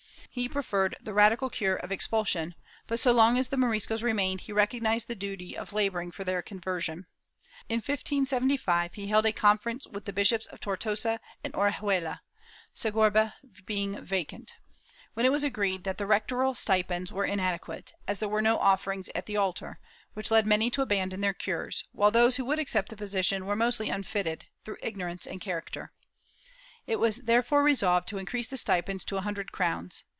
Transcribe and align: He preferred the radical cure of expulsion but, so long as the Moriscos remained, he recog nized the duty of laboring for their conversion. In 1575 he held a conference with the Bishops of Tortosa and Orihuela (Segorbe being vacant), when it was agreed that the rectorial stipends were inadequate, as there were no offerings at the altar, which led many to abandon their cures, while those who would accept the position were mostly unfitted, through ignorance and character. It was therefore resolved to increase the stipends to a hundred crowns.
He 0.33 0.47
preferred 0.47 0.95
the 1.01 1.13
radical 1.13 1.49
cure 1.49 1.75
of 1.75 1.91
expulsion 1.91 2.55
but, 2.87 3.01
so 3.01 3.11
long 3.11 3.37
as 3.37 3.49
the 3.49 3.57
Moriscos 3.57 4.01
remained, 4.01 4.39
he 4.39 4.53
recog 4.53 4.81
nized 4.81 5.07
the 5.07 5.13
duty 5.15 5.57
of 5.57 5.73
laboring 5.73 6.09
for 6.09 6.23
their 6.23 6.41
conversion. 6.41 7.05
In 7.67 7.79
1575 7.81 8.93
he 8.93 9.07
held 9.07 9.25
a 9.25 9.33
conference 9.33 9.87
with 9.87 10.05
the 10.05 10.13
Bishops 10.13 10.47
of 10.47 10.61
Tortosa 10.61 11.19
and 11.43 11.53
Orihuela 11.53 12.21
(Segorbe 12.73 13.33
being 13.65 14.01
vacant), 14.01 14.55
when 15.15 15.25
it 15.25 15.33
was 15.33 15.43
agreed 15.43 15.83
that 15.83 15.97
the 15.97 16.05
rectorial 16.05 16.55
stipends 16.55 17.11
were 17.11 17.25
inadequate, 17.25 17.91
as 18.07 18.19
there 18.19 18.29
were 18.29 18.41
no 18.41 18.57
offerings 18.57 19.09
at 19.13 19.25
the 19.25 19.35
altar, 19.35 19.81
which 20.13 20.31
led 20.31 20.47
many 20.47 20.69
to 20.71 20.81
abandon 20.81 21.19
their 21.19 21.33
cures, 21.33 21.83
while 21.91 22.09
those 22.09 22.37
who 22.37 22.45
would 22.45 22.57
accept 22.57 22.87
the 22.87 22.95
position 22.95 23.45
were 23.45 23.57
mostly 23.57 23.89
unfitted, 23.89 24.45
through 24.63 24.77
ignorance 24.81 25.27
and 25.27 25.41
character. 25.41 25.91
It 26.87 27.01
was 27.01 27.17
therefore 27.17 27.63
resolved 27.63 28.07
to 28.07 28.17
increase 28.17 28.47
the 28.47 28.55
stipends 28.55 29.03
to 29.03 29.17
a 29.17 29.21
hundred 29.23 29.51
crowns. 29.51 30.05